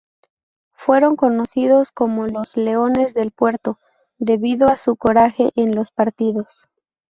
Fueron 0.73 1.15
conocidos 1.15 1.91
como 1.91 2.25
los 2.25 2.57
"leones 2.57 3.13
del 3.13 3.29
puerto" 3.29 3.77
debido 4.17 4.67
a 4.69 4.75
su 4.75 4.95
coraje 4.95 5.51
en 5.55 5.75
los 5.75 5.91
partidos. 5.91 6.67